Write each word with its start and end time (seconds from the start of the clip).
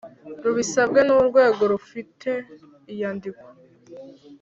rubisabwe 0.43 0.99
n 1.07 1.09
urwego 1.17 1.61
rufite 1.73 2.31
iyandikwa 2.93 3.49